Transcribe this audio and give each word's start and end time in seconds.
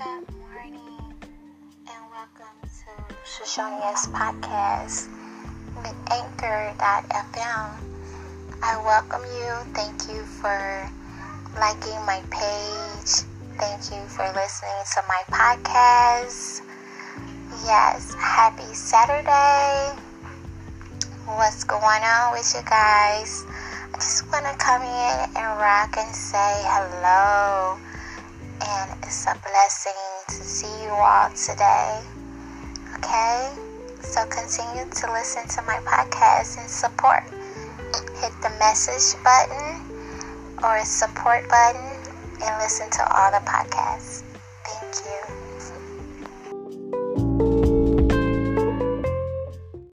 Good 0.00 0.32
morning 0.32 1.12
and 1.84 2.02
welcome 2.08 2.56
to 2.64 3.14
Shoshonia's 3.20 4.06
podcast 4.06 5.12
with 5.76 5.94
Anchor.fm. 6.10 7.76
I 8.62 8.80
welcome 8.82 9.20
you. 9.36 9.52
Thank 9.74 10.08
you 10.08 10.24
for 10.24 10.88
liking 11.60 12.00
my 12.06 12.22
page. 12.30 13.28
Thank 13.58 13.92
you 13.92 14.08
for 14.08 14.24
listening 14.32 14.80
to 14.94 15.02
my 15.06 15.20
podcast. 15.28 16.62
Yes, 17.62 18.14
happy 18.14 18.72
Saturday. 18.72 20.00
What's 21.26 21.64
going 21.64 21.84
on 21.84 22.32
with 22.32 22.50
you 22.54 22.62
guys? 22.62 23.44
I 23.92 23.96
just 23.96 24.32
want 24.32 24.46
to 24.46 24.56
come 24.56 24.80
in 24.80 25.36
and 25.36 25.60
rock 25.60 25.94
and 25.98 26.16
say 26.16 26.62
hello 26.64 27.76
it's 29.10 29.26
a 29.26 29.34
blessing 29.42 29.92
to 30.28 30.44
see 30.44 30.84
you 30.84 30.90
all 30.90 31.30
today. 31.30 32.00
Okay? 32.94 33.50
So 34.02 34.24
continue 34.26 34.88
to 34.88 35.12
listen 35.12 35.48
to 35.48 35.62
my 35.62 35.80
podcast 35.82 36.60
and 36.60 36.70
support. 36.70 37.24
Hit 38.22 38.30
the 38.40 38.54
message 38.60 39.20
button 39.24 39.80
or 40.62 40.84
support 40.84 41.48
button 41.48 41.90
and 42.40 42.62
listen 42.62 42.88
to 42.88 43.02
all 43.12 43.32
the 43.32 43.42
podcasts. 43.44 44.22